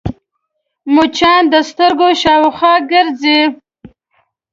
[0.95, 3.39] مچان د سترګو شاوخوا ګرځي